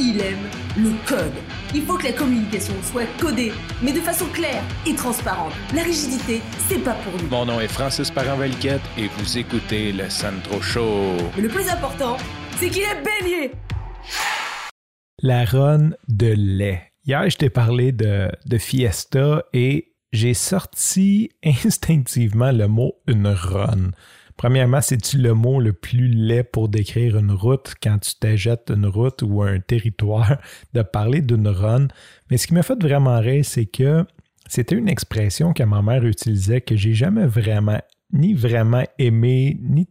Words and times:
il 0.00 0.20
aime 0.20 0.48
le 0.76 0.90
code. 1.06 1.32
Il 1.74 1.82
faut 1.82 1.96
que 1.98 2.04
la 2.04 2.12
communication 2.12 2.74
soit 2.82 3.06
codée, 3.20 3.52
mais 3.82 3.92
de 3.92 4.00
façon 4.00 4.26
claire 4.26 4.62
et 4.86 4.94
transparente. 4.94 5.52
La 5.74 5.82
rigidité, 5.82 6.40
c'est 6.68 6.78
pas 6.78 6.94
pour 6.94 7.20
nous. 7.20 7.28
Mon 7.28 7.46
nom 7.46 7.60
est 7.60 7.68
Francis 7.68 8.10
Parent-Valquette 8.10 8.82
et 8.96 9.08
vous 9.08 9.38
écoutez 9.38 9.92
le 9.92 10.08
Sandro 10.08 10.60
Show. 10.60 11.16
Mais 11.36 11.42
le 11.42 11.48
plus 11.48 11.68
important, 11.68 12.16
c'est 12.56 12.68
qu'il 12.68 12.82
est 12.82 13.02
bélier. 13.02 13.52
La 15.22 15.44
ronde 15.44 15.96
de 16.08 16.32
lait. 16.36 16.92
Hier, 17.04 17.28
je 17.28 17.36
t'ai 17.36 17.50
parlé 17.50 17.90
de, 17.92 18.30
de 18.46 18.58
Fiesta 18.58 19.42
et 19.52 19.92
j'ai 20.12 20.34
sorti 20.34 21.30
instinctivement 21.44 22.52
le 22.52 22.68
mot 22.68 22.94
une 23.06 23.26
run. 23.26 23.90
Premièrement, 24.38 24.80
c'est-tu 24.80 25.18
le 25.18 25.34
mot 25.34 25.60
le 25.60 25.72
plus 25.72 26.06
laid 26.06 26.44
pour 26.44 26.68
décrire 26.68 27.18
une 27.18 27.32
route 27.32 27.74
quand 27.82 27.98
tu 27.98 28.14
t'ajettes 28.14 28.70
une 28.72 28.86
route 28.86 29.20
ou 29.22 29.42
un 29.42 29.58
territoire? 29.58 30.38
De 30.74 30.82
parler 30.82 31.22
d'une 31.22 31.48
run? 31.48 31.88
Mais 32.30 32.38
ce 32.38 32.46
qui 32.46 32.54
m'a 32.54 32.62
fait 32.62 32.80
vraiment 32.80 33.18
rire, 33.18 33.44
c'est 33.44 33.66
que 33.66 34.06
c'était 34.46 34.76
une 34.76 34.88
expression 34.88 35.52
que 35.52 35.64
ma 35.64 35.82
mère 35.82 36.06
utilisait 36.06 36.60
que 36.60 36.76
j'ai 36.76 36.94
jamais 36.94 37.26
vraiment, 37.26 37.80
ni 38.12 38.32
vraiment 38.32 38.84
aimé, 38.98 39.58
ni. 39.60 39.88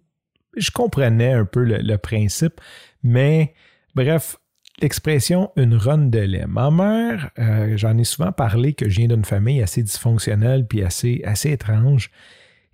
Je 0.55 0.71
comprenais 0.71 1.33
un 1.33 1.45
peu 1.45 1.63
le, 1.63 1.97
principe, 1.97 2.61
mais 3.03 3.53
bref, 3.95 4.37
l'expression 4.81 5.51
une 5.57 5.75
run 5.75 6.07
de 6.07 6.19
lait. 6.19 6.47
Ma 6.47 6.71
mère, 6.71 7.31
euh, 7.37 7.75
j'en 7.75 7.97
ai 7.97 8.05
souvent 8.05 8.31
parlé 8.31 8.73
que 8.73 8.89
je 8.89 8.99
viens 9.01 9.09
d'une 9.09 9.25
famille 9.25 9.61
assez 9.61 9.83
dysfonctionnelle 9.83 10.65
puis 10.65 10.83
assez, 10.83 11.21
assez 11.25 11.51
étrange. 11.51 12.11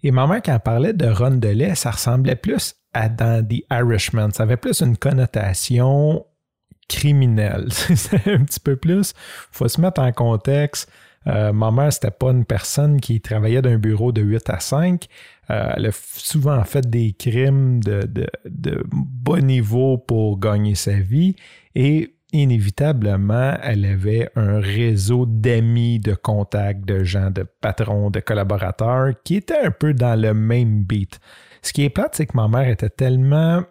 Et 0.03 0.11
ma 0.11 0.27
mère, 0.27 0.41
quand 0.43 0.53
elle 0.53 0.59
parlait 0.59 0.93
de 0.93 1.05
run 1.05 1.37
de 1.37 1.47
lait, 1.47 1.75
ça 1.75 1.91
ressemblait 1.91 2.35
plus 2.35 2.75
à 2.93 3.09
dans 3.09 3.45
The 3.45 3.63
Irishman. 3.71 4.31
Ça 4.31 4.43
avait 4.43 4.57
plus 4.57 4.81
une 4.81 4.97
connotation 4.97 6.25
criminelle. 6.89 7.67
C'est 7.71 8.27
un 8.27 8.43
petit 8.43 8.59
peu 8.59 8.75
plus. 8.75 9.11
Il 9.11 9.57
faut 9.57 9.67
se 9.67 9.79
mettre 9.79 10.01
en 10.01 10.11
contexte. 10.11 10.91
Euh, 11.27 11.53
ma 11.53 11.71
mère, 11.71 11.93
c'était 11.93 12.11
pas 12.11 12.31
une 12.31 12.43
personne 12.43 12.99
qui 12.99 13.21
travaillait 13.21 13.61
d'un 13.61 13.77
bureau 13.77 14.11
de 14.11 14.21
8 14.21 14.49
à 14.49 14.59
5. 14.59 15.07
Euh, 15.49 15.73
elle 15.75 15.85
a 15.85 15.91
souvent 15.91 16.61
fait 16.65 16.89
des 16.89 17.13
crimes 17.13 17.81
de, 17.81 18.01
de, 18.05 18.27
de 18.45 18.83
bas 18.91 19.39
niveau 19.39 19.97
pour 19.97 20.37
gagner 20.37 20.75
sa 20.75 20.93
vie. 20.93 21.37
Et 21.75 22.15
inévitablement, 22.33 23.55
elle 23.61 23.85
avait 23.85 24.29
un 24.35 24.59
réseau 24.59 25.25
d'amis, 25.25 25.99
de 25.99 26.15
contacts, 26.15 26.83
de 26.83 27.03
gens, 27.03 27.31
de 27.31 27.43
patrons, 27.61 28.09
de 28.09 28.19
collaborateurs 28.19 29.13
qui 29.23 29.37
étaient 29.37 29.57
un 29.57 29.71
peu 29.71 29.93
dans 29.93 30.19
le 30.19 30.33
même 30.33 30.83
beat. 30.83 31.19
Ce 31.61 31.71
qui 31.71 31.83
est 31.83 31.89
plate, 31.89 32.15
c'est 32.15 32.25
que 32.25 32.35
ma 32.35 32.47
mère 32.47 32.67
était 32.67 32.89
tellement, 32.89 33.63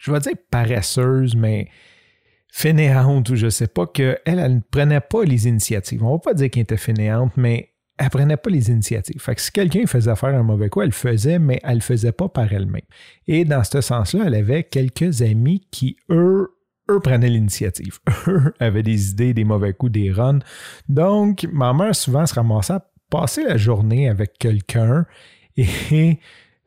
je 0.00 0.12
vais 0.12 0.20
dire 0.20 0.34
paresseuse, 0.50 1.34
mais 1.34 1.68
fainéante 2.52 3.28
ou 3.30 3.36
je 3.36 3.48
sais 3.48 3.66
pas, 3.66 3.86
qu'elle, 3.86 4.20
elle 4.24 4.54
ne 4.54 4.60
prenait 4.70 5.00
pas 5.00 5.24
les 5.24 5.48
initiatives. 5.48 6.04
On 6.04 6.12
va 6.12 6.18
pas 6.18 6.34
dire 6.34 6.50
qu'elle 6.50 6.62
était 6.62 6.76
fainéante, 6.76 7.32
mais 7.36 7.72
elle 7.98 8.10
prenait 8.10 8.36
pas 8.36 8.50
les 8.50 8.70
initiatives. 8.70 9.20
Fait 9.20 9.34
que 9.34 9.40
si 9.40 9.50
quelqu'un 9.50 9.86
faisait 9.86 10.14
faire 10.16 10.34
un 10.34 10.42
mauvais 10.42 10.68
coup, 10.68 10.82
elle 10.82 10.88
le 10.88 10.92
faisait, 10.92 11.38
mais 11.38 11.60
elle 11.64 11.76
le 11.76 11.80
faisait 11.80 12.12
pas 12.12 12.28
par 12.28 12.52
elle-même. 12.52 12.82
Et 13.26 13.44
dans 13.44 13.64
ce 13.64 13.80
sens-là, 13.80 14.24
elle 14.26 14.34
avait 14.34 14.64
quelques 14.64 15.22
amis 15.22 15.66
qui, 15.70 15.96
eux, 16.10 16.55
eux 16.90 17.00
prenaient 17.00 17.28
l'initiative. 17.28 17.98
Eux 18.28 18.54
avaient 18.60 18.82
des 18.82 19.10
idées, 19.10 19.34
des 19.34 19.44
mauvais 19.44 19.72
coups, 19.72 19.92
des 19.92 20.10
runs. 20.10 20.38
Donc, 20.88 21.46
ma 21.52 21.72
mère 21.72 21.94
souvent 21.94 22.26
se 22.26 22.34
ramassait 22.34 22.74
à 22.74 22.86
passer 23.10 23.44
la 23.44 23.56
journée 23.56 24.08
avec 24.08 24.38
quelqu'un 24.38 25.06
et 25.56 26.18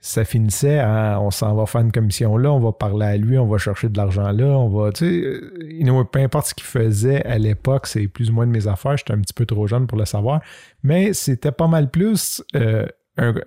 ça 0.01 0.23
finissait 0.23 0.79
à 0.79 1.19
on 1.21 1.29
s'en 1.29 1.53
va 1.55 1.65
faire 1.65 1.81
une 1.81 1.91
commission 1.91 2.37
là, 2.37 2.51
on 2.53 2.59
va 2.59 2.71
parler 2.71 3.05
à 3.05 3.17
lui, 3.17 3.37
on 3.37 3.47
va 3.47 3.57
chercher 3.57 3.89
de 3.89 3.97
l'argent 3.97 4.31
là, 4.31 4.45
on 4.45 4.69
va, 4.69 4.91
tu 4.91 5.05
sais, 5.05 5.91
peu 6.11 6.19
importe 6.19 6.47
ce 6.47 6.53
qu'il 6.53 6.65
faisait 6.65 7.23
à 7.25 7.37
l'époque, 7.37 7.85
c'est 7.85 8.07
plus 8.07 8.29
ou 8.29 8.33
moins 8.33 8.47
de 8.47 8.51
mes 8.51 8.67
affaires, 8.67 8.95
j'étais 8.95 9.11
un 9.11 9.19
petit 9.19 9.33
peu 9.33 9.45
trop 9.45 9.67
jeune 9.67 9.87
pour 9.87 9.97
le 9.97 10.05
savoir, 10.05 10.41
mais 10.83 11.13
c'était 11.13 11.51
pas 11.51 11.67
mal 11.67 11.89
plus 11.89 12.41
euh, 12.55 12.85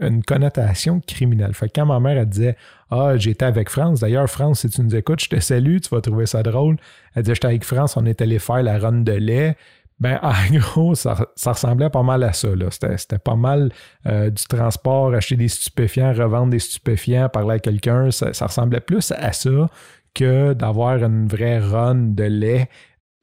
une 0.00 0.22
connotation 0.22 1.00
criminelle. 1.00 1.54
Fait 1.54 1.68
que 1.68 1.72
quand 1.76 1.86
ma 1.86 2.00
mère, 2.00 2.18
elle 2.18 2.28
disait 2.28 2.56
Ah, 2.90 3.16
j'étais 3.16 3.44
avec 3.44 3.70
France, 3.70 4.00
d'ailleurs, 4.00 4.28
France, 4.28 4.60
si 4.60 4.70
tu 4.70 4.82
nous 4.82 4.94
écoutes, 4.94 5.22
je 5.22 5.28
te 5.28 5.40
salue, 5.40 5.78
tu 5.78 5.88
vas 5.94 6.00
trouver 6.00 6.26
ça 6.26 6.42
drôle. 6.42 6.76
Elle 7.14 7.22
disait 7.22 7.34
J'étais 7.34 7.46
avec 7.48 7.64
France, 7.64 7.96
on 7.96 8.04
est 8.06 8.20
allé 8.20 8.38
faire 8.38 8.62
la 8.62 8.78
run 8.78 9.00
de 9.00 9.12
lait. 9.12 9.56
Ben, 10.00 10.18
en 10.22 10.32
gros, 10.56 10.94
ça, 10.94 11.26
ressemblait 11.46 11.90
pas 11.90 12.02
mal 12.02 12.22
à 12.24 12.32
ça. 12.32 12.48
C'était 12.96 13.18
pas 13.18 13.36
mal 13.36 13.70
euh, 14.06 14.30
du 14.30 14.44
transport, 14.44 15.14
acheter 15.14 15.36
des 15.36 15.48
stupéfiants, 15.48 16.12
revendre 16.12 16.50
des 16.50 16.58
stupéfiants, 16.58 17.28
parler 17.28 17.54
à 17.54 17.58
quelqu'un. 17.58 18.10
Ça, 18.10 18.32
ça 18.32 18.46
ressemblait 18.46 18.80
plus 18.80 19.12
à 19.12 19.32
ça 19.32 19.68
que 20.14 20.52
d'avoir 20.52 21.02
une 21.02 21.26
vraie 21.26 21.58
run 21.58 21.94
de 21.94 22.24
lait 22.24 22.68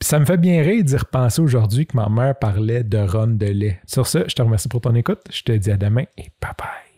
ça 0.02 0.20
me 0.20 0.26
fait 0.26 0.38
bien 0.38 0.62
rire 0.62 0.84
d'y 0.84 0.96
repenser 0.96 1.42
aujourd'hui 1.42 1.86
que 1.86 1.96
ma 1.96 2.10
mère 2.10 2.38
parlait 2.38 2.84
de 2.84 2.98
run 2.98 3.28
de 3.28 3.48
lait. 3.48 3.80
Sur 3.86 4.08
ce, 4.08 4.20
je 4.28 4.36
te 4.36 4.42
remercie 4.42 4.70
pour 4.70 4.82
ton 4.82 4.96
écoute. 4.96 5.22
Je 5.30 5.44
te 5.44 5.52
dis 5.52 5.72
à 5.72 5.78
demain 5.78 6.06
et 6.18 6.32
bye 6.42 6.52
bye. 6.58 6.89